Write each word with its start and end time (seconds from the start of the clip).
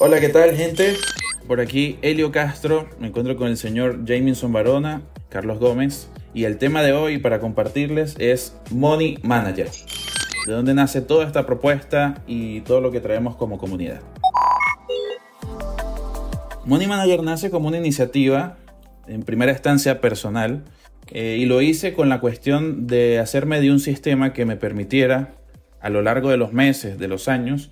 Hola, 0.00 0.20
¿qué 0.20 0.28
tal, 0.28 0.54
gente? 0.54 0.94
Por 1.48 1.60
aquí, 1.60 1.98
Helio 2.02 2.30
Castro. 2.30 2.88
Me 3.00 3.08
encuentro 3.08 3.36
con 3.36 3.48
el 3.48 3.56
señor 3.56 4.06
Jamison 4.06 4.52
Barona, 4.52 5.02
Carlos 5.28 5.58
Gómez. 5.58 6.08
Y 6.32 6.44
el 6.44 6.56
tema 6.56 6.84
de 6.84 6.92
hoy 6.92 7.18
para 7.18 7.40
compartirles 7.40 8.14
es 8.20 8.56
Money 8.70 9.18
Manager. 9.24 9.68
De 10.46 10.52
dónde 10.52 10.72
nace 10.72 11.00
toda 11.00 11.26
esta 11.26 11.46
propuesta 11.46 12.22
y 12.28 12.60
todo 12.60 12.80
lo 12.80 12.92
que 12.92 13.00
traemos 13.00 13.34
como 13.34 13.58
comunidad. 13.58 14.00
Money 16.64 16.86
Manager 16.86 17.24
nace 17.24 17.50
como 17.50 17.66
una 17.66 17.78
iniciativa, 17.78 18.56
en 19.08 19.24
primera 19.24 19.50
instancia 19.50 20.00
personal, 20.00 20.62
eh, 21.08 21.38
y 21.40 21.46
lo 21.46 21.60
hice 21.60 21.92
con 21.92 22.08
la 22.08 22.20
cuestión 22.20 22.86
de 22.86 23.18
hacerme 23.18 23.60
de 23.60 23.72
un 23.72 23.80
sistema 23.80 24.32
que 24.32 24.44
me 24.44 24.54
permitiera, 24.54 25.34
a 25.80 25.90
lo 25.90 26.02
largo 26.02 26.30
de 26.30 26.36
los 26.36 26.52
meses, 26.52 26.98
de 26.98 27.08
los 27.08 27.26
años, 27.26 27.70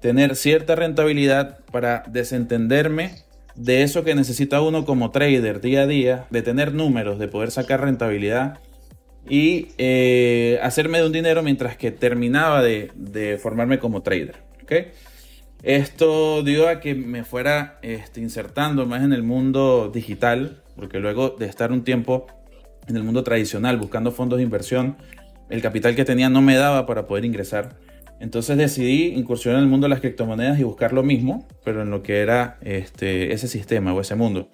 tener 0.00 0.36
cierta 0.36 0.74
rentabilidad 0.74 1.60
para 1.70 2.04
desentenderme 2.08 3.24
de 3.54 3.82
eso 3.82 4.04
que 4.04 4.14
necesita 4.14 4.60
uno 4.60 4.84
como 4.84 5.10
trader 5.10 5.60
día 5.60 5.82
a 5.82 5.86
día, 5.86 6.26
de 6.30 6.42
tener 6.42 6.72
números, 6.72 7.18
de 7.18 7.28
poder 7.28 7.50
sacar 7.50 7.80
rentabilidad 7.80 8.58
y 9.28 9.68
eh, 9.78 10.58
hacerme 10.62 10.98
de 10.98 11.06
un 11.06 11.12
dinero 11.12 11.42
mientras 11.42 11.76
que 11.76 11.90
terminaba 11.90 12.62
de, 12.62 13.38
formarme 13.42 13.78
como 13.78 14.02
trader. 14.02 14.36
Esto 15.62 16.42
dio 16.44 16.68
a 16.68 16.78
que 16.78 16.94
me 16.94 17.24
fuera 17.24 17.78
este, 17.82 18.20
insertando 18.20 18.86
más 18.86 19.02
en 19.02 19.12
el 19.12 19.24
mundo 19.24 19.90
digital, 19.92 20.62
porque 20.76 21.00
luego 21.00 21.30
de 21.30 21.46
estar 21.46 21.72
un 21.72 21.82
tiempo 21.82 22.26
en 22.86 22.96
el 22.96 23.02
mundo 23.02 23.24
tradicional 23.24 23.76
buscando 23.76 24.12
fondos 24.12 24.36
de 24.38 24.44
inversión, 24.44 24.96
el 25.50 25.60
capital 25.62 25.96
que 25.96 26.04
tenía 26.04 26.28
no 26.28 26.42
me 26.42 26.56
daba 26.56 26.86
para 26.86 27.06
poder 27.06 27.24
ingresar. 27.24 27.76
Entonces 28.20 28.56
decidí 28.56 29.06
incursionar 29.14 29.58
en 29.58 29.64
el 29.64 29.70
mundo 29.70 29.86
de 29.86 29.90
las 29.90 30.00
criptomonedas 30.00 30.58
y 30.58 30.64
buscar 30.64 30.92
lo 30.92 31.02
mismo, 31.02 31.46
pero 31.64 31.82
en 31.82 31.90
lo 31.90 32.02
que 32.02 32.20
era 32.20 32.58
este, 32.62 33.32
ese 33.32 33.48
sistema 33.48 33.92
o 33.92 34.00
ese 34.00 34.16
mundo. 34.16 34.48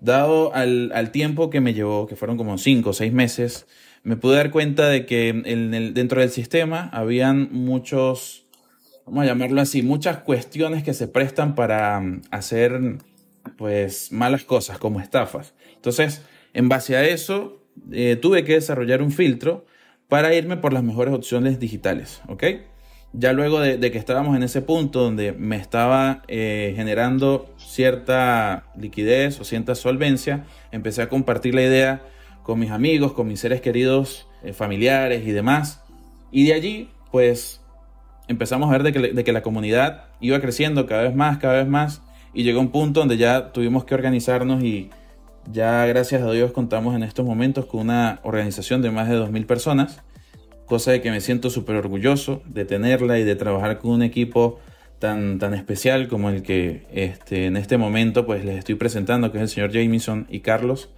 Dado 0.00 0.54
al, 0.54 1.10
tiempo 1.12 1.50
que 1.50 1.60
me 1.60 1.74
llevó, 1.74 2.06
que 2.06 2.16
fueron 2.16 2.36
como 2.36 2.58
5 2.58 2.90
o 2.90 2.92
6 2.92 3.12
meses, 3.12 3.66
me 4.02 4.16
pude 4.16 4.36
dar 4.36 4.50
cuenta 4.50 4.88
de 4.88 5.06
que 5.06 5.28
en 5.28 5.94
dentro 5.94 6.20
del 6.20 6.30
sistema 6.30 6.88
habían 6.92 7.48
muchos, 7.52 8.46
vamos 9.06 9.24
a 9.24 9.26
llamarlo 9.26 9.60
así, 9.60 9.82
muchas 9.82 10.18
cuestiones 10.18 10.84
que 10.84 10.94
se 10.94 11.08
prestan 11.08 11.54
para 11.54 12.00
mm, 12.00 12.22
hacer 12.30 12.98
pues 13.56 14.12
malas 14.12 14.44
cosas 14.44 14.78
como 14.78 15.00
estafas. 15.00 15.54
Entonces, 15.74 16.22
en 16.52 16.68
base 16.68 16.96
a 16.96 17.06
eso, 17.06 17.62
eh, 17.92 18.16
tuve 18.20 18.44
que 18.44 18.54
desarrollar 18.54 19.02
un 19.02 19.10
filtro 19.10 19.66
para 20.08 20.34
irme 20.34 20.56
por 20.56 20.72
las 20.72 20.82
mejores 20.82 21.14
opciones 21.14 21.60
digitales, 21.60 22.22
¿ok? 22.28 22.44
Ya 23.12 23.32
luego 23.32 23.60
de, 23.60 23.78
que 23.90 23.98
estábamos 23.98 24.36
en 24.36 24.42
ese 24.42 24.60
punto 24.60 25.00
donde 25.00 25.32
me 25.32 25.56
estaba 25.56 26.22
eh, 26.28 26.74
generando 26.76 27.52
cierta 27.56 28.64
liquidez 28.76 29.40
o 29.40 29.44
cierta 29.44 29.74
solvencia, 29.74 30.44
empecé 30.72 31.02
a 31.02 31.08
compartir 31.08 31.54
la 31.54 31.62
idea 31.62 32.02
con 32.42 32.58
mis 32.58 32.70
amigos, 32.70 33.12
con 33.12 33.26
mis 33.26 33.40
seres 33.40 33.60
queridos, 33.60 34.28
eh, 34.42 34.52
familiares 34.52 35.26
y 35.26 35.32
demás. 35.32 35.82
Y 36.30 36.46
de 36.46 36.54
allí, 36.54 36.90
pues, 37.10 37.62
empezamos 38.28 38.68
a 38.68 38.72
ver 38.72 38.82
de 38.82 38.92
que, 38.92 39.24
que 39.24 39.32
la 39.32 39.42
comunidad 39.42 40.04
iba 40.20 40.38
creciendo 40.40 40.86
cada 40.86 41.02
vez 41.02 41.14
más, 41.14 41.38
cada 41.38 41.54
vez 41.54 41.66
más. 41.66 42.02
Y 42.34 42.42
llegó 42.42 42.60
un 42.60 42.70
punto 42.70 43.00
donde 43.00 43.16
ya 43.16 43.52
tuvimos 43.52 43.84
que 43.86 43.94
organizarnos 43.94 44.62
y 44.62 44.90
ya 45.50 45.86
gracias 45.86 46.22
a 46.22 46.30
Dios 46.30 46.52
contamos 46.52 46.94
en 46.94 47.02
estos 47.02 47.24
momentos 47.24 47.64
con 47.64 47.80
una 47.80 48.20
organización 48.22 48.82
de 48.82 48.90
más 48.90 49.08
de 49.08 49.18
2.000 49.18 49.46
personas 49.46 50.02
cosa 50.68 50.92
de 50.92 51.00
que 51.00 51.10
me 51.10 51.20
siento 51.20 51.50
súper 51.50 51.76
orgulloso 51.76 52.42
de 52.46 52.64
tenerla 52.64 53.18
y 53.18 53.24
de 53.24 53.34
trabajar 53.34 53.78
con 53.78 53.90
un 53.90 54.02
equipo 54.02 54.60
tan, 54.98 55.38
tan 55.38 55.54
especial 55.54 56.08
como 56.08 56.30
el 56.30 56.42
que 56.42 56.86
este, 56.92 57.46
en 57.46 57.56
este 57.56 57.78
momento 57.78 58.26
pues 58.26 58.44
les 58.44 58.58
estoy 58.58 58.74
presentando, 58.74 59.32
que 59.32 59.38
es 59.38 59.42
el 59.42 59.48
señor 59.48 59.72
Jamison 59.72 60.26
y 60.28 60.40
Carlos. 60.40 60.90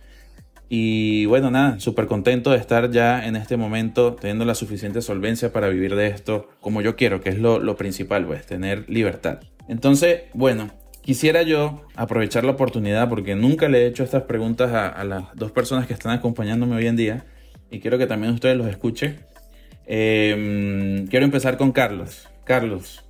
Y 0.68 1.26
bueno, 1.26 1.50
nada, 1.50 1.80
súper 1.80 2.06
contento 2.06 2.50
de 2.50 2.58
estar 2.58 2.90
ya 2.90 3.26
en 3.26 3.34
este 3.34 3.56
momento 3.56 4.14
teniendo 4.14 4.44
la 4.44 4.54
suficiente 4.54 5.02
solvencia 5.02 5.52
para 5.52 5.68
vivir 5.68 5.96
de 5.96 6.06
esto 6.06 6.48
como 6.60 6.80
yo 6.80 6.94
quiero, 6.94 7.20
que 7.20 7.30
es 7.30 7.38
lo, 7.38 7.58
lo 7.58 7.76
principal, 7.76 8.24
pues, 8.24 8.46
tener 8.46 8.88
libertad. 8.88 9.40
Entonces, 9.66 10.22
bueno, 10.32 10.70
quisiera 11.02 11.42
yo 11.42 11.82
aprovechar 11.96 12.44
la 12.44 12.52
oportunidad 12.52 13.08
porque 13.08 13.34
nunca 13.34 13.68
le 13.68 13.82
he 13.82 13.86
hecho 13.86 14.04
estas 14.04 14.22
preguntas 14.22 14.72
a, 14.72 14.88
a 14.88 15.02
las 15.04 15.24
dos 15.34 15.50
personas 15.50 15.88
que 15.88 15.92
están 15.92 16.12
acompañándome 16.12 16.76
hoy 16.76 16.86
en 16.86 16.96
día 16.96 17.24
y 17.68 17.80
quiero 17.80 17.98
que 17.98 18.06
también 18.06 18.32
ustedes 18.32 18.56
los 18.56 18.68
escuchen 18.68 19.29
Em, 19.92 21.08
quiero 21.08 21.24
empezar 21.24 21.56
con 21.56 21.72
Carlos. 21.72 22.28
Carlos, 22.44 23.04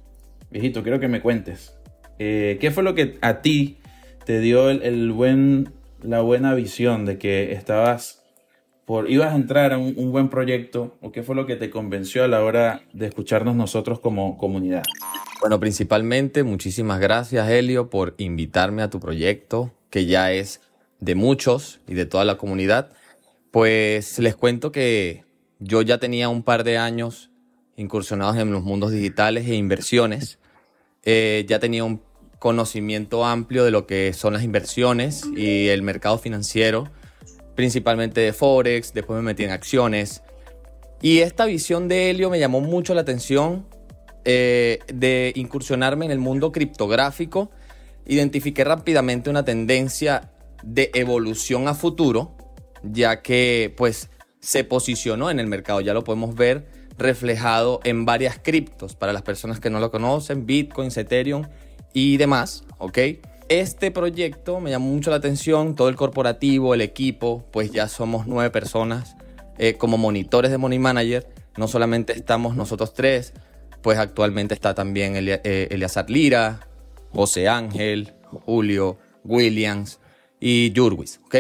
viejito, 0.51 0.83
quiero 0.83 0.99
que 0.99 1.09
me 1.09 1.21
cuentes. 1.21 1.75
Eh, 2.19 2.57
¿Qué 2.59 2.71
fue 2.71 2.83
lo 2.83 2.95
que 2.95 3.19
a 3.21 3.43
ti 3.43 3.77
te 4.25 4.41
dio 4.41 4.71
el, 4.71 5.13
buen, 5.13 5.75
la 6.01 6.23
buena 6.23 6.55
visión 6.55 7.05
de 7.05 7.19
que 7.19 7.53
estabas 7.53 8.23
por, 8.87 9.11
ibas 9.11 9.35
a 9.35 9.37
entrar 9.37 9.75
a 9.75 9.79
un, 9.79 9.93
un, 9.95 10.11
buen 10.11 10.31
proyecto 10.31 10.97
o 11.03 11.13
qué 11.13 11.23
fue 11.23 11.35
lo 11.35 11.45
que 11.45 11.57
te 11.57 11.69
convenció 11.69 12.25
a 12.25 12.29
la 12.29 12.43
hora 12.43 12.81
de 12.95 13.09
escucharnos 13.09 13.55
nosotros 13.55 14.01
como 14.01 14.39
comunidad? 14.39 14.85
Bueno, 15.43 15.61
principalmente 15.61 16.45
muchísimas 16.45 16.99
gracias 16.99 17.47
Helio 17.51 17.91
por 17.91 18.15
invitarme 18.17 18.81
a 18.81 18.89
tu 18.89 19.01
proyecto 19.01 19.71
que 19.91 20.07
ya 20.07 20.33
es 20.33 20.63
de 20.99 21.15
muchos 21.15 21.81
y 21.87 21.93
de 21.93 22.07
toda 22.07 22.25
la 22.25 22.39
comunidad. 22.39 22.91
Pues 23.51 24.19
les 24.19 24.35
cuento 24.35 24.73
que 24.73 25.29
yo 25.61 25.83
ya 25.83 25.99
tenía 25.99 26.29
un 26.29 26.43
par 26.43 26.65
de 26.65 26.79
años 26.79 27.31
incursionados 27.77 28.37
en 28.37 28.51
los 28.51 28.65
mundos 28.65 28.91
digitales 28.91 29.47
e 29.49 29.55
inversiones. 29.55 30.39
Eh, 31.05 31.45
ya 31.49 31.59
tenía 31.61 31.85
un 31.85 32.03
conocimiento 32.39 33.25
amplio 33.25 33.65
de 33.65 33.71
lo 33.71 33.87
que 33.87 34.13
son 34.15 34.33
las 34.33 34.43
inversiones 34.43 35.25
y 35.37 35.69
el 35.69 35.83
mercado 35.83 36.19
financiero, 36.19 36.91
principalmente 37.55 38.23
de 38.23 38.33
Forex, 38.33 38.95
después 38.95 39.19
me 39.19 39.23
metí 39.23 39.45
en 39.45 39.51
acciones. 39.51 40.23
Y 41.03 41.19
esta 41.19 41.45
visión 41.45 41.89
de 41.89 42.11
Helio 42.11 42.31
me 42.31 42.39
llamó 42.39 42.61
mucho 42.61 42.95
la 42.95 43.03
atención 43.03 43.67
eh, 44.25 44.81
de 44.93 45.33
incursionarme 45.37 46.07
en 46.07 46.11
el 46.11 46.19
mundo 46.19 46.53
criptográfico. 46.53 47.51
Identifiqué 48.07 48.65
rápidamente 48.65 49.29
una 49.29 49.45
tendencia 49.45 50.33
de 50.63 50.91
evolución 50.95 51.69
a 51.69 51.75
futuro, 51.75 52.37
ya 52.83 53.23
que 53.23 53.73
pues 53.77 54.11
se 54.41 54.65
posicionó 54.65 55.31
en 55.31 55.39
el 55.39 55.47
mercado. 55.47 55.81
Ya 55.81 55.95
lo 55.95 56.05
podemos 56.05 56.35
ver 56.35 56.67
reflejado 56.99 57.81
en 57.85 58.05
varias 58.05 58.39
criptos 58.43 58.95
para 58.95 59.13
las 59.13 59.23
personas 59.23 59.61
que 59.61 59.71
no 59.71 59.81
lo 59.81 59.91
conocen, 59.91 60.47
Bitcoin, 60.47 60.91
Ethereum 60.95 61.47
y 61.95 62.19
demás, 62.19 62.65
¿ok? 62.79 62.99
Este 63.49 63.91
proyecto 63.91 64.61
me 64.61 64.71
llamó 64.71 64.91
mucho 64.91 65.11
la 65.11 65.17
atención, 65.17 65.75
todo 65.75 65.89
el 65.89 65.97
corporativo, 65.97 66.75
el 66.75 66.83
equipo, 66.83 67.45
pues 67.51 67.73
ya 67.73 67.89
somos 67.89 68.27
nueve 68.27 68.51
personas 68.51 69.17
eh, 69.59 69.75
como 69.75 69.99
monitores 69.99 70.51
de 70.51 70.59
Money 70.59 70.79
Manager. 70.79 71.27
No 71.57 71.67
solamente 71.67 72.13
estamos 72.13 72.55
nosotros 72.55 72.95
tres, 72.95 73.33
pues 73.83 73.99
actualmente 73.99 74.55
está 74.55 74.75
también 74.75 75.15
eh, 75.17 75.69
Eliazar 75.71 76.09
Lira, 76.11 76.69
José 77.13 77.49
Ángel, 77.49 78.13
Julio, 78.47 78.99
Williams 79.25 79.99
y 80.39 80.73
Jurwis, 80.77 81.21
¿ok? 81.25 81.37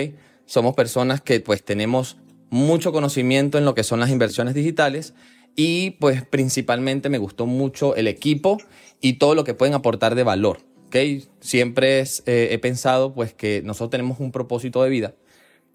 Somos 0.47 0.75
personas 0.75 1.21
que 1.21 1.39
pues 1.41 1.63
tenemos 1.65 2.17
mucho 2.51 2.93
conocimiento 2.93 3.59
en 3.59 3.65
lo 3.65 3.75
que 3.75 3.85
son 3.85 4.01
las 4.01 4.11
inversiones 4.11 4.55
digitales 4.55 5.15
y 5.57 5.93
pues 5.93 6.25
principalmente 6.25 7.09
me 7.09 7.19
gustó 7.19 7.47
mucho 7.47 7.95
el 7.97 8.09
equipo 8.09 8.59
y 9.01 9.15
todo 9.15 9.35
lo 9.35 9.45
que 9.45 9.55
pueden 9.55 9.75
aportar 9.75 10.15
de 10.15 10.25
valor. 10.25 10.59
¿okay? 10.87 11.25
Siempre 11.41 12.01
eh, 12.01 12.49
he 12.51 12.59
pensado 12.59 13.15
pues 13.15 13.33
que 13.33 13.63
nosotros 13.65 13.91
tenemos 13.91 14.21
un 14.21 14.33
propósito 14.33 14.83
de 14.83 14.91
vida 14.91 15.15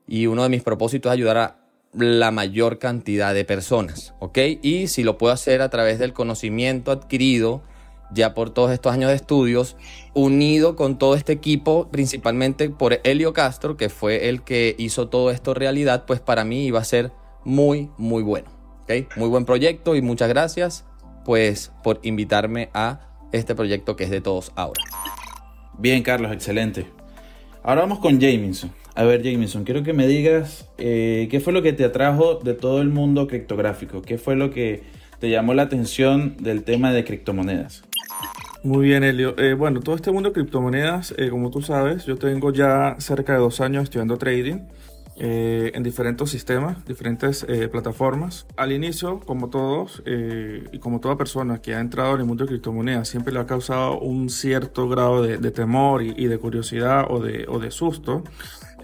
y 0.08 0.28
uno 0.28 0.44
de 0.44 0.50
mis 0.50 0.64
propósitos 0.64 1.10
es 1.10 1.14
ayudar 1.14 1.38
a 1.38 1.66
la 1.94 2.32
mayor 2.32 2.78
cantidad 2.78 3.34
de 3.34 3.46
personas. 3.46 4.14
¿ok? 4.20 4.38
Y 4.62 4.88
si 4.88 5.04
lo 5.04 5.18
puedo 5.18 5.34
hacer 5.34 5.62
a 5.62 5.70
través 5.70 5.98
del 6.00 6.14
conocimiento 6.14 6.92
adquirido, 6.92 7.64
ya 8.12 8.34
por 8.34 8.50
todos 8.50 8.72
estos 8.72 8.94
años 8.94 9.10
de 9.10 9.16
estudios, 9.16 9.76
unido 10.14 10.76
con 10.76 10.98
todo 10.98 11.16
este 11.16 11.34
equipo, 11.34 11.90
principalmente 11.92 12.70
por 12.70 13.00
Helio 13.04 13.34
Castro, 13.34 13.78
que 13.78 13.90
fue 13.90 14.30
el 14.30 14.44
que 14.44 14.76
hizo 14.78 15.08
todo 15.08 15.32
esto 15.32 15.54
realidad, 15.54 16.06
pues 16.06 16.20
para 16.20 16.44
mí 16.46 16.66
iba 16.66 16.80
a 16.80 16.84
ser 16.84 17.12
muy, 17.44 17.90
muy 17.98 18.24
bueno. 18.24 18.50
¿okay? 18.84 19.08
Muy 19.16 19.30
buen 19.30 19.46
proyecto 19.46 19.96
y 19.96 20.02
muchas 20.02 20.30
gracias 20.30 20.86
pues 21.26 21.72
por 21.84 22.00
invitarme 22.04 22.70
a 22.74 23.02
este 23.32 23.56
proyecto 23.56 23.96
que 23.96 24.06
es 24.06 24.10
de 24.12 24.22
todos 24.22 24.52
ahora. 24.56 24.82
Bien, 25.78 26.04
Carlos, 26.04 26.32
excelente. 26.32 26.86
Ahora 27.64 27.82
vamos 27.82 28.00
con 28.00 28.22
Jamison. 28.22 28.72
A 28.94 29.04
ver, 29.04 29.24
Jamison, 29.24 29.66
quiero 29.66 29.84
que 29.84 29.92
me 29.92 30.08
digas 30.08 30.70
eh, 30.78 31.28
qué 31.30 31.40
fue 31.42 31.52
lo 31.52 31.62
que 31.62 31.74
te 31.74 31.84
atrajo 31.84 32.36
de 32.36 32.54
todo 32.54 32.80
el 32.82 32.90
mundo 32.90 33.28
criptográfico, 33.28 34.02
qué 34.02 34.18
fue 34.18 34.36
lo 34.36 34.52
que 34.52 34.84
te 35.20 35.30
llamó 35.30 35.54
la 35.54 35.64
atención 35.64 36.38
del 36.38 36.64
tema 36.64 36.94
de 36.94 37.04
criptomonedas. 37.04 37.84
Muy 38.66 38.88
bien, 38.88 39.04
Elio. 39.04 39.38
Eh, 39.38 39.54
bueno, 39.54 39.80
todo 39.80 39.96
este 39.96 40.12
mundo 40.12 40.30
de 40.30 40.34
criptomonedas, 40.34 41.14
eh, 41.20 41.30
como 41.30 41.52
tú 41.52 41.62
sabes, 41.62 42.04
yo 42.06 42.18
tengo 42.18 42.52
ya 42.52 42.96
cerca 42.98 43.34
de 43.34 43.40
dos 43.40 43.62
años 43.62 43.84
estudiando 43.84 44.18
trading 44.18 44.62
eh, 45.18 45.72
en 45.74 45.84
diferentes 45.84 46.30
sistemas, 46.32 46.84
diferentes 46.84 47.46
eh, 47.48 47.70
plataformas. 47.70 48.48
Al 48.58 48.74
inicio, 48.74 49.22
como 49.22 49.50
todos 49.50 50.04
eh, 50.06 50.68
y 50.74 50.80
como 50.80 51.00
toda 51.00 51.16
persona 51.16 51.62
que 51.62 51.74
ha 51.76 51.80
entrado 51.80 52.16
en 52.16 52.22
el 52.22 52.26
mundo 52.26 52.44
de 52.44 52.50
criptomonedas, 52.50 53.08
siempre 53.08 53.32
le 53.32 53.40
ha 53.40 53.46
causado 53.46 54.00
un 54.00 54.30
cierto 54.30 54.90
grado 54.90 55.22
de, 55.22 55.52
temor 55.52 56.02
y, 56.02 56.16
y, 56.18 56.26
de 56.26 56.38
curiosidad 56.38 57.06
o 57.10 57.22
de, 57.22 57.46
o 57.48 57.60
de 57.60 57.70
susto. 57.70 58.24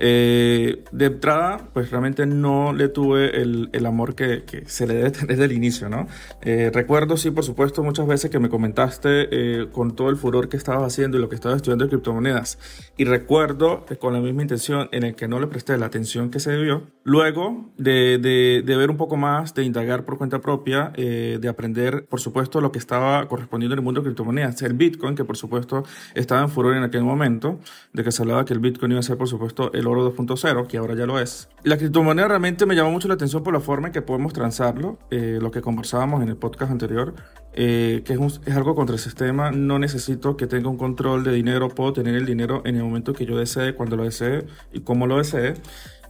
Eh, 0.03 0.83
de 0.91 1.05
entrada, 1.05 1.69
pues 1.73 1.91
realmente 1.91 2.25
no 2.25 2.73
le 2.73 2.87
tuve 2.87 3.39
el, 3.39 3.85
amor 3.85 4.15
que, 4.15 4.45
que, 4.45 4.65
se 4.65 4.87
le 4.87 4.95
debe 4.95 5.11
tener 5.11 5.27
desde 5.27 5.45
el 5.45 5.51
inicio, 5.51 5.89
¿no? 5.89 6.07
Eh, 6.41 6.71
recuerdo, 6.73 7.17
sí, 7.17 7.29
por 7.29 7.43
supuesto, 7.43 7.83
muchas 7.83 8.07
veces 8.07 8.31
que 8.31 8.39
me 8.39 8.49
comentaste 8.49 9.27
eh, 9.31 9.67
con 9.71 9.95
todo 9.95 10.09
el 10.09 10.15
furor 10.15 10.49
que 10.49 10.57
estabas 10.57 10.91
haciendo 10.91 11.19
y 11.19 11.21
lo 11.21 11.29
que 11.29 11.35
estabas 11.35 11.57
estudiando 11.57 11.85
de 11.85 11.89
criptomonedas. 11.91 12.57
Y 12.97 13.05
recuerdo 13.05 13.85
con 13.99 14.13
la 14.13 14.21
misma 14.21 14.41
intención 14.41 14.89
en 14.91 15.03
el 15.03 15.13
que 15.13 15.27
no 15.27 15.39
le 15.39 15.45
presté 15.45 15.77
la 15.77 15.85
atención 15.85 16.31
que 16.31 16.39
se 16.39 16.49
debió. 16.49 16.87
Luego 17.03 17.69
de, 17.77 18.17
de, 18.17 18.63
de 18.65 18.75
ver 18.75 18.89
un 18.89 18.97
poco 18.97 19.17
más, 19.17 19.53
de 19.53 19.63
indagar 19.63 20.03
por 20.03 20.17
cuenta 20.17 20.39
propia, 20.39 20.93
de 20.95 21.47
aprender, 21.47 22.05
por 22.07 22.19
supuesto, 22.19 22.59
lo 22.59 22.71
que 22.71 22.79
estaba 22.79 23.27
correspondiendo 23.27 23.75
en 23.75 23.79
el 23.79 23.83
mundo 23.83 24.01
de 24.01 24.05
criptomonedas. 24.05 24.61
El 24.63 24.73
Bitcoin, 24.73 25.15
que 25.15 25.25
por 25.25 25.37
supuesto 25.37 25.83
estaba 26.15 26.41
en 26.41 26.49
furor 26.49 26.75
en 26.75 26.83
aquel 26.83 27.03
momento, 27.03 27.59
de 27.93 28.03
que 28.03 28.11
se 28.11 28.23
hablaba 28.23 28.45
que 28.45 28.53
el 28.53 28.59
Bitcoin 28.59 28.93
iba 28.93 28.99
a 28.99 29.03
ser, 29.03 29.17
por 29.17 29.27
supuesto, 29.27 29.71
el 29.73 29.87
oro 29.91 30.13
2.0, 30.13 30.67
que 30.67 30.77
ahora 30.77 30.95
ya 30.95 31.05
lo 31.05 31.19
es. 31.19 31.49
La 31.63 31.77
criptomoneda 31.77 32.27
realmente 32.27 32.65
me 32.65 32.75
llamó 32.75 32.91
mucho 32.91 33.07
la 33.07 33.13
atención 33.13 33.43
por 33.43 33.53
la 33.53 33.59
forma 33.59 33.87
en 33.87 33.93
que 33.93 34.01
podemos 34.01 34.33
transarlo, 34.33 34.97
eh, 35.11 35.37
lo 35.41 35.51
que 35.51 35.61
conversábamos 35.61 36.23
en 36.23 36.29
el 36.29 36.37
podcast 36.37 36.71
anterior, 36.71 37.13
eh, 37.53 38.01
que 38.05 38.13
es, 38.13 38.41
es, 38.45 38.55
algo 38.55 38.75
contra 38.75 38.95
el 38.95 39.01
sistema. 39.01 39.51
No 39.51 39.77
necesito 39.79 40.37
que 40.37 40.47
tenga 40.47 40.69
un 40.69 40.77
control 40.77 41.23
de 41.23 41.31
dinero, 41.31 41.69
puedo 41.69 41.93
tener 41.93 42.15
el 42.15 42.25
dinero 42.25 42.61
en 42.65 42.75
el 42.75 42.83
momento 42.83 43.13
que 43.13 43.25
yo 43.25 43.37
desee, 43.37 43.75
cuando 43.75 43.95
lo 43.95 44.03
desee 44.03 44.45
y 44.73 44.81
cómo 44.81 45.07
lo 45.07 45.17
desee. 45.17 45.53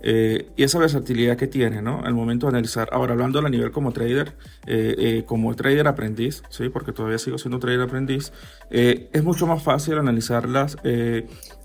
Eh, 0.04 0.50
y 0.56 0.64
esa 0.64 0.80
versatilidad 0.80 1.38
que 1.38 1.48
tiene, 1.48 1.82
¿no? 1.82 2.02
Al 2.04 2.14
momento 2.14 2.48
de 2.48 2.52
analizar. 2.52 2.90
Ahora, 2.92 3.14
hablando 3.14 3.40
a 3.40 3.50
nivel 3.50 3.72
como 3.72 3.92
trader, 3.92 4.34
eh, 4.66 4.96
eh, 4.98 5.24
como 5.26 5.56
trader 5.56 5.88
aprendiz, 5.88 6.44
¿sí? 6.50 6.70
Porque 6.70 6.92
todavía 6.92 7.18
sigo 7.18 7.38
siendo 7.38 7.60
trader 7.60 7.82
aprendiz, 7.82 8.32
es 8.70 9.24
mucho 9.24 9.48
más 9.48 9.62
fácil 9.64 9.98
analizar 9.98 10.48
las, 10.48 10.78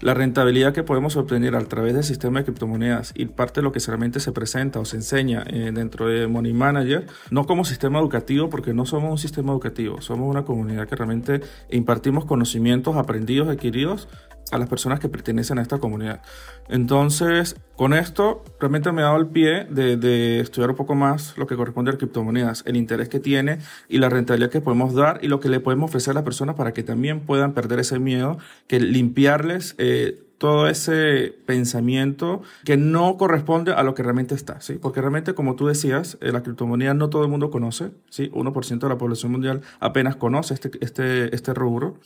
la 0.00 0.14
rentabilidad 0.14 0.72
que 0.72 0.82
podemos 0.82 1.16
obtener 1.16 1.54
a 1.54 1.60
través 1.60 1.94
del 1.94 2.02
sistema 2.02 2.40
de 2.40 2.46
criptomonedas 2.46 3.12
y 3.14 3.26
parte 3.26 3.60
de 3.60 3.64
lo 3.64 3.70
que 3.70 3.78
realmente 3.86 4.18
se 4.18 4.32
presenta 4.32 4.80
o 4.80 4.84
se 4.84 4.96
enseña 4.96 5.44
dentro 5.44 6.08
de 6.08 6.26
Money 6.26 6.52
Manager, 6.52 7.06
no 7.30 7.46
como 7.46 7.64
sistema 7.64 8.00
educativo, 8.00 8.50
porque 8.50 8.74
no 8.74 8.86
somos 8.86 9.12
un 9.12 9.18
sistema 9.18 9.52
educativo, 9.52 10.00
somos 10.00 10.28
una 10.28 10.44
comunidad 10.44 10.88
que 10.88 10.96
realmente 10.96 11.40
impartimos 11.70 12.24
conocimientos 12.24 12.96
aprendidos, 12.96 13.48
adquiridos 13.48 14.08
a 14.52 14.58
las 14.58 14.68
personas 14.68 15.00
que 15.00 15.08
pertenecen 15.08 15.58
a 15.58 15.62
esta 15.62 15.78
comunidad. 15.78 16.22
Entonces, 16.68 17.56
con 17.76 17.92
esto 17.92 18.44
realmente 18.60 18.92
me 18.92 19.02
ha 19.02 19.06
dado 19.06 19.18
el 19.18 19.26
pie 19.26 19.64
de, 19.64 19.96
de, 19.96 20.40
estudiar 20.40 20.70
un 20.70 20.76
poco 20.76 20.94
más 20.94 21.36
lo 21.36 21.46
que 21.46 21.56
corresponde 21.56 21.90
a 21.90 21.96
criptomonedas, 21.96 22.62
el 22.66 22.76
interés 22.76 23.08
que 23.08 23.20
tiene 23.20 23.58
y 23.88 23.98
la 23.98 24.08
rentabilidad 24.08 24.50
que 24.50 24.60
podemos 24.60 24.94
dar 24.94 25.18
y 25.22 25.28
lo 25.28 25.40
que 25.40 25.48
le 25.48 25.60
podemos 25.60 25.90
ofrecer 25.90 26.12
a 26.12 26.14
las 26.14 26.24
personas 26.24 26.54
para 26.54 26.72
que 26.72 26.82
también 26.82 27.20
puedan 27.20 27.52
perder 27.52 27.80
ese 27.80 27.98
miedo, 27.98 28.38
que 28.66 28.80
limpiarles 28.80 29.74
eh, 29.78 30.22
todo 30.38 30.68
ese 30.68 31.34
pensamiento 31.46 32.42
que 32.64 32.76
no 32.76 33.16
corresponde 33.16 33.72
a 33.72 33.82
lo 33.82 33.94
que 33.94 34.02
realmente 34.02 34.34
está, 34.34 34.60
¿sí? 34.60 34.74
Porque 34.74 35.00
realmente, 35.00 35.34
como 35.34 35.56
tú 35.56 35.66
decías, 35.66 36.18
eh, 36.20 36.30
la 36.30 36.42
criptomoneda 36.42 36.94
no 36.94 37.08
todo 37.08 37.22
el 37.22 37.30
mundo 37.30 37.50
conoce, 37.50 37.90
¿sí? 38.10 38.30
1% 38.32 38.78
de 38.78 38.88
la 38.88 38.98
población 38.98 39.32
mundial 39.32 39.62
apenas 39.80 40.16
conoce 40.16 40.54
este, 40.54 40.70
este, 40.80 41.34
este 41.34 41.54
rubro. 41.54 41.98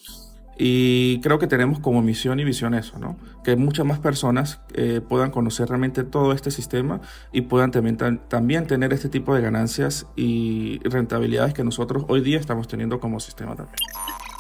Y 0.62 1.20
creo 1.20 1.38
que 1.38 1.46
tenemos 1.46 1.78
como 1.78 2.02
misión 2.02 2.38
y 2.38 2.44
visión 2.44 2.74
eso, 2.74 2.98
¿no? 2.98 3.16
Que 3.42 3.56
muchas 3.56 3.86
más 3.86 3.98
personas 3.98 4.60
eh, 4.74 5.00
puedan 5.00 5.30
conocer 5.30 5.70
realmente 5.70 6.04
todo 6.04 6.34
este 6.34 6.50
sistema 6.50 7.00
y 7.32 7.40
puedan 7.40 7.70
también, 7.70 7.96
también 8.28 8.66
tener 8.66 8.92
este 8.92 9.08
tipo 9.08 9.34
de 9.34 9.40
ganancias 9.40 10.06
y 10.16 10.78
rentabilidades 10.86 11.54
que 11.54 11.64
nosotros 11.64 12.04
hoy 12.08 12.20
día 12.20 12.38
estamos 12.38 12.68
teniendo 12.68 13.00
como 13.00 13.20
sistema 13.20 13.56
también. 13.56 13.76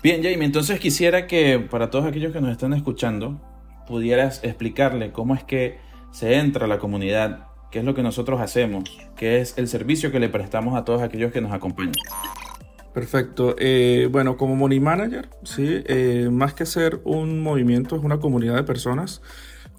Bien, 0.02 0.22
Jamie, 0.22 0.44
entonces 0.44 0.78
quisiera 0.78 1.26
que 1.26 1.58
para 1.58 1.88
todos 1.88 2.04
aquellos 2.04 2.34
que 2.34 2.42
nos 2.42 2.50
están 2.50 2.74
escuchando, 2.74 3.40
pudieras 3.88 4.44
explicarle 4.44 5.12
cómo 5.12 5.34
es 5.34 5.42
que 5.42 5.78
se 6.10 6.36
entra 6.36 6.66
a 6.66 6.68
la 6.68 6.78
comunidad, 6.78 7.46
qué 7.70 7.78
es 7.78 7.84
lo 7.86 7.94
que 7.94 8.02
nosotros 8.02 8.42
hacemos, 8.42 8.84
qué 9.16 9.40
es 9.40 9.56
el 9.56 9.68
servicio 9.68 10.12
que 10.12 10.20
le 10.20 10.28
prestamos 10.28 10.76
a 10.76 10.84
todos 10.84 11.00
aquellos 11.00 11.32
que 11.32 11.40
nos 11.40 11.52
acompañan. 11.52 11.94
Perfecto. 12.92 13.54
Eh, 13.58 14.08
bueno, 14.10 14.36
como 14.36 14.56
Money 14.56 14.80
Manager, 14.80 15.28
sí, 15.44 15.82
eh, 15.86 16.28
más 16.32 16.54
que 16.54 16.66
ser 16.66 17.00
un 17.04 17.40
movimiento, 17.40 17.94
es 17.96 18.02
una 18.02 18.18
comunidad 18.18 18.56
de 18.56 18.64
personas 18.64 19.22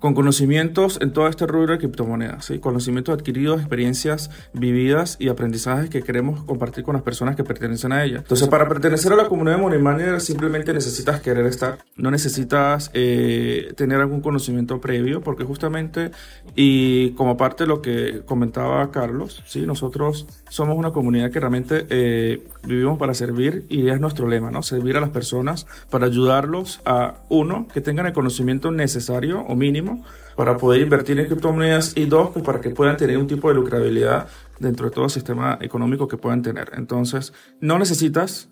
con 0.02 0.16
conocimientos 0.16 0.98
en 1.00 1.14
todo 1.14 1.28
este 1.28 1.46
rubro 1.46 1.74
de 1.74 1.78
criptomonedas, 1.78 2.46
¿sí? 2.46 2.58
conocimientos 2.58 3.14
adquiridos, 3.14 3.60
experiencias 3.60 4.32
vividas 4.52 5.16
y 5.20 5.30
aprendizajes 5.30 5.92
que 5.92 6.02
queremos 6.02 6.44
compartir 6.44 6.84
con 6.84 6.96
las 6.96 7.04
personas 7.04 7.36
que 7.36 7.44
pertenecen 7.44 7.92
a 7.92 8.04
ella. 8.04 8.18
Entonces, 8.18 8.48
para 8.48 8.68
pertenecer 8.68 9.14
a 9.14 9.16
la 9.16 9.28
comunidad 9.28 9.58
de 9.58 9.62
Money 9.62 9.80
Manager 9.80 10.20
simplemente 10.20 10.74
necesitas 10.74 11.22
querer 11.22 11.46
estar, 11.46 11.78
no 11.98 12.10
necesitas 12.10 12.90
eh, 12.96 13.74
tener 13.78 14.02
algún 14.02 14.22
conocimiento 14.22 14.82
previo, 14.82 15.22
porque 15.22 15.44
justamente, 15.44 16.10
y 16.56 17.12
como 17.12 17.38
parte 17.38 17.66
de 17.66 17.68
lo 17.68 17.84
que 17.84 18.24
comentaba 18.26 18.90
Carlos, 18.90 19.44
¿sí? 19.46 19.68
nosotros 19.68 20.26
somos 20.50 20.78
una 20.78 20.90
comunidad 20.90 21.30
que 21.30 21.40
realmente 21.40 21.86
eh, 21.90 22.44
vivimos 22.64 22.98
para 22.98 23.14
servir 23.14 23.68
y 23.70 23.90
es 23.90 24.00
nuestro 24.00 24.28
lema, 24.28 24.50
¿no? 24.50 24.64
servir 24.64 24.98
a 24.98 25.00
las 25.00 25.12
personas 25.12 25.68
para 25.92 26.08
ayudarlos 26.08 26.82
a, 26.86 27.18
uno, 27.30 27.68
que 27.72 27.82
tengan 27.82 28.08
el 28.08 28.14
conocimiento 28.14 28.72
necesario 28.72 29.42
o 29.42 29.56
mínimo, 29.56 29.91
para 30.36 30.58
poder 30.58 30.82
invertir 30.82 31.20
en 31.20 31.28
criptomonedas 31.28 31.94
y 31.96 32.06
dos, 32.06 32.30
pues 32.32 32.44
para 32.46 32.62
que 32.62 32.70
puedan 32.70 32.98
tener 32.98 33.18
un 33.18 33.28
tipo 33.28 33.50
de 33.50 33.56
lucrabilidad 33.56 34.28
dentro 34.60 34.86
de 34.88 34.92
todo 34.92 35.06
el 35.06 35.12
sistema 35.12 35.58
económico 35.62 36.08
que 36.08 36.18
puedan 36.18 36.42
tener. 36.42 36.72
Entonces, 36.76 37.34
no 37.60 37.78
necesitas 37.78 38.50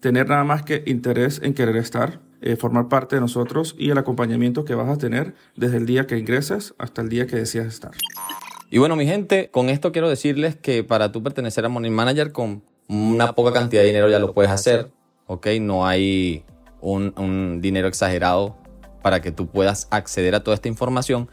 tener 0.00 0.28
nada 0.28 0.44
más 0.44 0.62
que 0.62 0.82
interés 0.86 1.40
en 1.42 1.54
querer 1.54 1.76
estar, 1.76 2.20
eh, 2.40 2.56
formar 2.56 2.88
parte 2.88 3.16
de 3.16 3.20
nosotros 3.20 3.74
y 3.78 3.90
el 3.90 3.98
acompañamiento 3.98 4.64
que 4.64 4.74
vas 4.74 4.88
a 4.88 4.96
tener 4.96 5.34
desde 5.56 5.78
el 5.78 5.86
día 5.86 6.06
que 6.06 6.18
ingresas 6.18 6.74
hasta 6.78 7.02
el 7.02 7.08
día 7.08 7.26
que 7.26 7.36
decidas 7.36 7.66
estar. 7.66 7.92
Y 8.70 8.78
bueno, 8.78 8.96
mi 8.96 9.06
gente, 9.06 9.50
con 9.50 9.68
esto 9.68 9.92
quiero 9.92 10.08
decirles 10.08 10.56
que 10.56 10.84
para 10.84 11.10
tú 11.10 11.22
pertenecer 11.22 11.64
a 11.64 11.68
Money 11.68 11.90
Manager 11.90 12.32
con 12.32 12.62
una 12.88 13.32
poca 13.34 13.52
cantidad 13.52 13.82
de 13.82 13.88
dinero 13.88 14.08
ya 14.08 14.18
lo 14.18 14.34
puedes 14.34 14.50
hacer, 14.50 14.90
¿ok? 15.26 15.46
No 15.60 15.86
hay 15.86 16.44
un, 16.80 17.12
un 17.16 17.60
dinero 17.60 17.88
exagerado 17.88 18.56
para 19.08 19.22
que 19.22 19.32
tú 19.32 19.46
puedas 19.46 19.88
acceder 19.90 20.34
a 20.34 20.44
toda 20.44 20.54
esta 20.54 20.68
información 20.68 21.30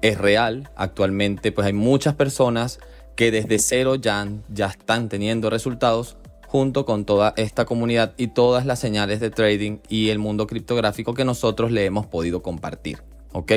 es 0.00 0.16
real. 0.16 0.70
Actualmente 0.76 1.52
pues 1.52 1.66
hay 1.66 1.74
muchas 1.74 2.14
personas 2.14 2.78
que 3.16 3.30
desde 3.30 3.58
cero 3.58 3.96
ya, 3.96 4.26
ya 4.48 4.68
están 4.68 5.10
teniendo 5.10 5.50
resultados 5.50 6.16
junto 6.46 6.86
con 6.86 7.04
toda 7.04 7.34
esta 7.36 7.66
comunidad 7.66 8.14
y 8.16 8.28
todas 8.28 8.64
las 8.64 8.78
señales 8.78 9.20
de 9.20 9.28
trading 9.28 9.80
y 9.90 10.08
el 10.08 10.18
mundo 10.18 10.46
criptográfico 10.46 11.12
que 11.12 11.26
nosotros 11.26 11.70
le 11.70 11.84
hemos 11.84 12.06
podido 12.06 12.40
compartir. 12.40 13.02
¿Ok? 13.32 13.52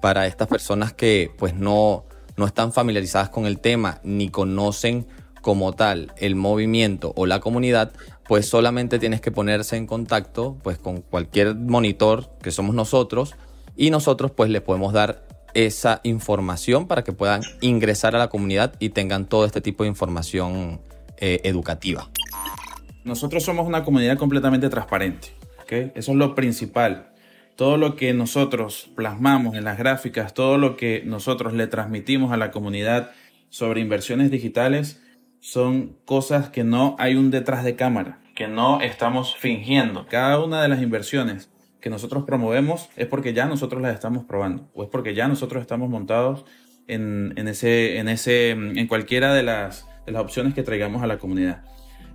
Para 0.00 0.26
estas 0.26 0.48
personas 0.48 0.94
que 0.94 1.30
pues 1.36 1.52
no, 1.52 2.06
no 2.38 2.46
están 2.46 2.72
familiarizadas 2.72 3.28
con 3.28 3.44
el 3.44 3.58
tema 3.58 4.00
ni 4.02 4.30
conocen 4.30 5.06
como 5.42 5.74
tal 5.74 6.14
el 6.16 6.36
movimiento 6.36 7.12
o 7.16 7.26
la 7.26 7.40
comunidad, 7.40 7.92
pues 8.30 8.48
solamente 8.48 9.00
tienes 9.00 9.20
que 9.20 9.32
ponerse 9.32 9.76
en 9.76 9.88
contacto 9.88 10.56
pues 10.62 10.78
con 10.78 11.00
cualquier 11.00 11.56
monitor 11.56 12.30
que 12.40 12.52
somos 12.52 12.76
nosotros 12.76 13.34
y 13.76 13.90
nosotros 13.90 14.30
pues 14.30 14.50
les 14.50 14.62
podemos 14.62 14.92
dar 14.92 15.26
esa 15.52 16.00
información 16.04 16.86
para 16.86 17.02
que 17.02 17.12
puedan 17.12 17.40
ingresar 17.60 18.14
a 18.14 18.20
la 18.20 18.28
comunidad 18.28 18.74
y 18.78 18.90
tengan 18.90 19.26
todo 19.26 19.46
este 19.46 19.60
tipo 19.60 19.82
de 19.82 19.88
información 19.88 20.80
eh, 21.16 21.40
educativa. 21.42 22.08
Nosotros 23.02 23.42
somos 23.42 23.66
una 23.66 23.82
comunidad 23.82 24.16
completamente 24.16 24.68
transparente, 24.68 25.30
¿okay? 25.60 25.90
Eso 25.96 26.12
es 26.12 26.16
lo 26.16 26.36
principal. 26.36 27.10
Todo 27.56 27.78
lo 27.78 27.96
que 27.96 28.14
nosotros 28.14 28.90
plasmamos 28.94 29.56
en 29.56 29.64
las 29.64 29.76
gráficas, 29.76 30.34
todo 30.34 30.56
lo 30.56 30.76
que 30.76 31.02
nosotros 31.04 31.52
le 31.52 31.66
transmitimos 31.66 32.30
a 32.30 32.36
la 32.36 32.52
comunidad 32.52 33.10
sobre 33.48 33.80
inversiones 33.80 34.30
digitales, 34.30 35.00
son 35.40 35.96
cosas 36.04 36.50
que 36.50 36.62
no 36.62 36.94
hay 36.98 37.16
un 37.16 37.30
detrás 37.30 37.64
de 37.64 37.74
cámara, 37.74 38.19
que 38.40 38.48
no 38.48 38.80
estamos 38.80 39.36
fingiendo. 39.36 40.06
Cada 40.06 40.42
una 40.42 40.62
de 40.62 40.68
las 40.68 40.80
inversiones 40.80 41.50
que 41.78 41.90
nosotros 41.90 42.24
promovemos 42.24 42.88
es 42.96 43.06
porque 43.06 43.34
ya 43.34 43.44
nosotros 43.44 43.82
las 43.82 43.92
estamos 43.92 44.24
probando 44.24 44.70
o 44.72 44.82
es 44.82 44.88
porque 44.88 45.14
ya 45.14 45.28
nosotros 45.28 45.60
estamos 45.60 45.90
montados 45.90 46.46
en, 46.86 47.34
ese, 47.36 47.98
en, 47.98 48.08
ese, 48.08 48.52
en 48.52 48.86
cualquiera 48.86 49.34
de 49.34 49.42
las, 49.42 49.86
de 50.06 50.12
las 50.12 50.22
opciones 50.22 50.54
que 50.54 50.62
traigamos 50.62 51.02
a 51.02 51.06
la 51.06 51.18
comunidad. 51.18 51.64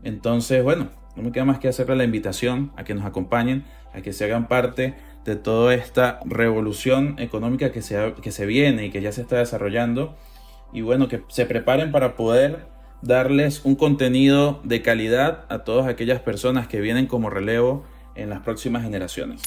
Entonces, 0.03 0.63
bueno, 0.63 0.89
no 1.15 1.21
me 1.21 1.31
queda 1.31 1.45
más 1.45 1.59
que 1.59 1.67
hacerle 1.67 1.95
la 1.95 2.05
invitación 2.05 2.71
a 2.75 2.83
que 2.83 2.95
nos 2.95 3.05
acompañen, 3.05 3.63
a 3.93 4.01
que 4.01 4.11
se 4.11 4.25
hagan 4.25 4.47
parte 4.47 4.95
de 5.25 5.35
toda 5.35 5.75
esta 5.75 6.21
revolución 6.25 7.19
económica 7.19 7.71
que 7.71 7.83
se, 7.83 8.15
que 8.19 8.31
se 8.31 8.47
viene 8.47 8.87
y 8.87 8.89
que 8.89 9.03
ya 9.03 9.11
se 9.11 9.21
está 9.21 9.37
desarrollando. 9.37 10.17
Y 10.73 10.81
bueno, 10.81 11.07
que 11.07 11.21
se 11.27 11.45
preparen 11.45 11.91
para 11.91 12.15
poder 12.15 12.65
darles 13.01 13.61
un 13.63 13.75
contenido 13.75 14.59
de 14.63 14.81
calidad 14.81 15.45
a 15.49 15.59
todas 15.59 15.87
aquellas 15.87 16.21
personas 16.21 16.67
que 16.67 16.81
vienen 16.81 17.07
como 17.07 17.29
relevo 17.29 17.83
en 18.15 18.29
las 18.29 18.41
próximas 18.41 18.83
generaciones. 18.83 19.41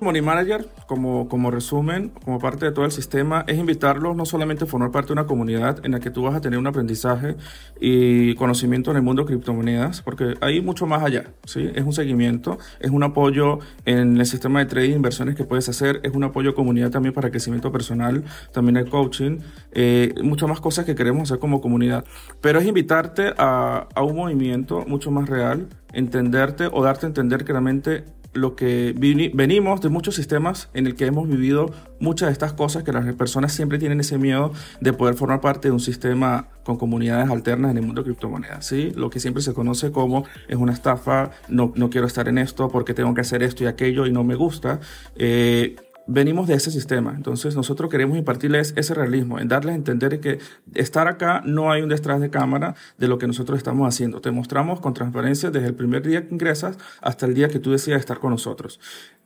Money 0.00 0.22
Manager, 0.22 0.68
como, 0.86 1.28
como 1.28 1.50
resumen, 1.50 2.10
como 2.24 2.38
parte 2.38 2.66
de 2.66 2.72
todo 2.72 2.84
el 2.84 2.90
sistema, 2.90 3.44
es 3.46 3.58
invitarlos 3.58 4.16
no 4.16 4.26
solamente 4.26 4.64
a 4.64 4.66
formar 4.66 4.90
parte 4.90 5.08
de 5.08 5.14
una 5.14 5.26
comunidad 5.26 5.84
en 5.84 5.92
la 5.92 6.00
que 6.00 6.10
tú 6.10 6.22
vas 6.22 6.34
a 6.34 6.40
tener 6.40 6.58
un 6.58 6.66
aprendizaje 6.66 7.36
y 7.80 8.34
conocimiento 8.34 8.90
en 8.90 8.98
el 8.98 9.02
mundo 9.02 9.22
de 9.22 9.28
criptomonedas, 9.28 10.02
porque 10.02 10.34
hay 10.40 10.60
mucho 10.60 10.86
más 10.86 11.02
allá, 11.02 11.24
¿sí? 11.44 11.70
Es 11.74 11.84
un 11.84 11.92
seguimiento, 11.92 12.58
es 12.80 12.90
un 12.90 13.02
apoyo 13.02 13.60
en 13.84 14.18
el 14.18 14.26
sistema 14.26 14.58
de 14.60 14.66
trading, 14.66 14.96
inversiones 14.96 15.36
que 15.36 15.44
puedes 15.44 15.68
hacer, 15.68 16.00
es 16.02 16.12
un 16.12 16.24
apoyo 16.24 16.50
a 16.50 16.54
comunidad 16.54 16.90
también 16.90 17.14
para 17.14 17.30
crecimiento 17.30 17.72
personal, 17.72 18.24
también 18.52 18.76
hay 18.76 18.84
coaching, 18.84 19.38
eh, 19.72 20.14
muchas 20.22 20.48
más 20.48 20.60
cosas 20.60 20.84
que 20.84 20.94
queremos 20.94 21.22
hacer 21.24 21.38
como 21.38 21.60
comunidad. 21.60 22.04
Pero 22.40 22.58
es 22.58 22.66
invitarte 22.66 23.32
a, 23.38 23.88
a 23.94 24.02
un 24.02 24.16
movimiento 24.16 24.84
mucho 24.86 25.10
más 25.10 25.28
real, 25.28 25.68
entenderte 25.92 26.68
o 26.70 26.82
darte 26.82 27.06
a 27.06 27.08
entender 27.08 27.44
que 27.44 27.52
realmente 27.52 28.04
lo 28.34 28.56
que 28.56 28.94
venimos 28.96 29.80
de 29.80 29.88
muchos 29.88 30.14
sistemas 30.14 30.68
en 30.74 30.86
el 30.86 30.94
que 30.96 31.06
hemos 31.06 31.28
vivido 31.28 31.72
muchas 32.00 32.28
de 32.28 32.32
estas 32.32 32.52
cosas 32.52 32.82
que 32.82 32.92
las 32.92 33.10
personas 33.14 33.52
siempre 33.52 33.78
tienen 33.78 34.00
ese 34.00 34.18
miedo 34.18 34.52
de 34.80 34.92
poder 34.92 35.14
formar 35.14 35.40
parte 35.40 35.68
de 35.68 35.72
un 35.72 35.80
sistema 35.80 36.48
con 36.64 36.76
comunidades 36.76 37.30
alternas 37.30 37.70
en 37.70 37.78
el 37.78 37.84
mundo 37.84 38.02
de 38.02 38.06
criptomonedas, 38.06 38.66
¿sí? 38.66 38.92
Lo 38.96 39.10
que 39.10 39.20
siempre 39.20 39.42
se 39.42 39.54
conoce 39.54 39.92
como 39.92 40.24
es 40.48 40.56
una 40.56 40.72
estafa, 40.72 41.30
no, 41.48 41.72
no 41.76 41.90
quiero 41.90 42.06
estar 42.06 42.28
en 42.28 42.38
esto 42.38 42.68
porque 42.68 42.94
tengo 42.94 43.14
que 43.14 43.20
hacer 43.20 43.42
esto 43.42 43.64
y 43.64 43.66
aquello 43.66 44.06
y 44.06 44.12
no 44.12 44.24
me 44.24 44.34
gusta. 44.34 44.80
Eh, 45.16 45.76
venimos 46.06 46.46
de 46.46 46.54
ese 46.54 46.70
sistema. 46.70 47.12
Entonces 47.16 47.56
nosotros 47.56 47.90
queremos 47.90 48.18
impartirles 48.18 48.74
ese 48.76 48.94
realismo, 48.94 49.38
en 49.38 49.48
darles 49.48 49.72
a 49.72 49.76
entender 49.76 50.20
que 50.20 50.38
estar 50.74 51.08
acá 51.08 51.42
no 51.44 51.72
hay 51.72 51.82
un 51.82 51.88
detrás 51.88 52.20
de 52.20 52.30
cámara 52.30 52.74
de 52.98 53.08
lo 53.08 53.18
que 53.18 53.26
nosotros 53.26 53.58
estamos 53.58 53.88
haciendo. 53.88 54.20
Te 54.20 54.30
mostramos 54.30 54.80
con 54.80 54.94
transparencia 54.94 55.50
desde 55.50 55.68
el 55.68 55.74
primer 55.74 56.06
día 56.06 56.26
que 56.26 56.34
ingresas 56.34 56.78
hasta 57.00 57.26
el 57.26 57.34
día 57.34 57.48
que 57.48 57.58
tú 57.58 57.72
decidas 57.72 58.00
estar 58.00 58.18
con 58.18 58.30
nosotros. 58.30 58.80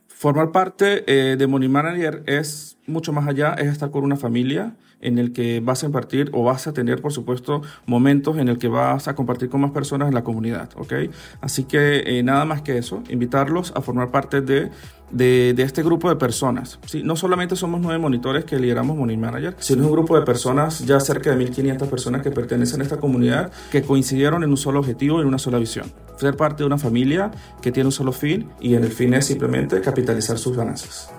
Formar 0.07 0.51
parte 0.51 1.03
eh, 1.07 1.37
de 1.37 1.47
Money 1.47 1.69
Manager 1.69 2.23
es 2.25 2.77
mucho 2.89 3.13
más 3.13 3.27
allá, 3.27 3.53
es 3.53 3.67
estar 3.67 3.91
con 3.91 4.03
una 4.03 4.15
familia 4.15 4.75
en 5.01 5.17
el 5.17 5.31
que 5.31 5.61
vas 5.61 5.83
a 5.83 5.85
impartir 5.85 6.29
o 6.33 6.43
vas 6.43 6.67
a 6.67 6.73
tener, 6.73 7.01
por 7.01 7.13
supuesto, 7.13 7.61
momentos 7.85 8.37
en 8.37 8.49
el 8.49 8.57
que 8.57 8.67
vas 8.67 9.07
a 9.07 9.15
compartir 9.15 9.49
con 9.49 9.61
más 9.61 9.71
personas 9.71 10.09
en 10.09 10.13
la 10.13 10.23
comunidad, 10.23 10.69
¿ok? 10.75 10.93
Así 11.41 11.63
que 11.63 12.03
eh, 12.05 12.23
nada 12.23 12.45
más 12.45 12.61
que 12.61 12.77
eso, 12.77 13.01
invitarlos 13.09 13.71
a 13.75 13.81
formar 13.81 14.11
parte 14.11 14.41
de, 14.41 14.69
de, 15.11 15.55
este 15.63 15.83
grupo 15.83 16.09
de 16.09 16.15
personas. 16.15 16.79
¿sí? 16.85 17.03
No 17.03 17.15
solamente 17.15 17.55
somos 17.55 17.81
nueve 17.81 17.99
monitores 17.99 18.45
que 18.45 18.59
lideramos 18.59 18.97
Money 18.97 19.17
Manager, 19.17 19.55
sino 19.59 19.85
un 19.85 19.91
grupo 19.91 20.19
de 20.19 20.25
personas, 20.25 20.79
ya 20.79 20.99
cerca 20.99 21.35
de 21.35 21.45
1.500 21.45 21.87
personas 21.87 22.21
que 22.21 22.31
pertenecen 22.31 22.81
a 22.81 22.83
esta 22.83 22.97
comunidad, 22.97 23.51
que 23.71 23.81
coincidieron 23.81 24.43
en 24.43 24.49
un 24.49 24.57
solo 24.57 24.79
objetivo, 24.79 25.21
en 25.21 25.27
una 25.27 25.37
sola 25.37 25.59
visión. 25.59 25.91
Ser 26.17 26.35
parte 26.35 26.63
de 26.63 26.67
una 26.67 26.77
familia 26.77 27.31
que 27.61 27.71
tiene 27.71 27.87
un 27.87 27.93
solo 27.93 28.11
fin 28.11 28.49
y 28.59 28.75
en 28.75 28.83
el 28.83 28.91
fin 28.91 29.13
es 29.13 29.25
simplemente 29.25 29.79
capitalizar 29.81 30.37
sus 30.37 30.55
ganancias. 30.55 31.09